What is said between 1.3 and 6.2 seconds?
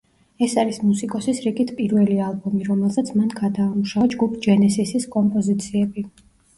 რიგით პირველი ალბომი, რომელზეც მან გადაამუშავა ჯგუფ ჯენესისის კომპოზიციები.